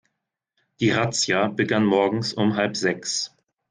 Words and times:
Die 0.79 0.89
Razzia 0.89 1.47
begann 1.49 1.85
morgens 1.85 2.33
um 2.33 2.55
halb 2.55 2.75
sechs. 2.75 3.35